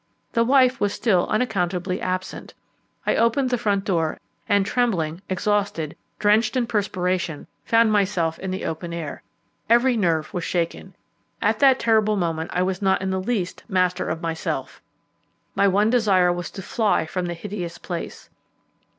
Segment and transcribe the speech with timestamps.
[0.33, 2.55] The wife was still unaccountably absent.
[3.05, 8.65] I opened the front door, and trembling, exhausted, drenched in perspiration, found myself in the
[8.65, 9.21] open air.
[9.69, 10.95] Every nerve was shaken.
[11.39, 14.81] At that terrible moment I was not in the least master of myself.
[15.53, 18.31] My one desire was to fly from the hideous place.